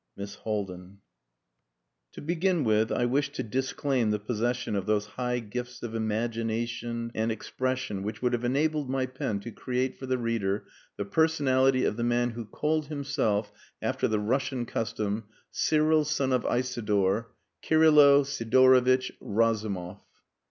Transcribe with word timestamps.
Miss 0.17 0.33
HALDIN 0.33 0.79
PART 0.79 0.91
FIRST 0.95 2.13
To 2.13 2.21
begin 2.21 2.63
with 2.63 2.91
I 2.91 3.05
wish 3.05 3.29
to 3.33 3.43
disclaim 3.43 4.09
the 4.09 4.17
possession 4.17 4.75
of 4.75 4.87
those 4.87 5.05
high 5.05 5.37
gifts 5.37 5.83
of 5.83 5.93
imagination 5.93 7.11
and 7.13 7.31
expression 7.31 8.01
which 8.01 8.19
would 8.19 8.33
have 8.33 8.43
enabled 8.43 8.89
my 8.89 9.05
pen 9.05 9.41
to 9.41 9.51
create 9.51 9.99
for 9.99 10.07
the 10.07 10.17
reader 10.17 10.65
the 10.97 11.05
personality 11.05 11.85
of 11.85 11.97
the 11.97 12.03
man 12.03 12.31
who 12.31 12.45
called 12.45 12.87
himself, 12.87 13.51
after 13.79 14.07
the 14.07 14.19
Russian 14.19 14.65
custom, 14.65 15.25
Cyril 15.51 16.03
son 16.03 16.33
of 16.33 16.45
Isidor 16.47 17.27
Kirylo 17.63 18.23
Sidorovitch 18.25 19.11
Razumov. 19.19 20.01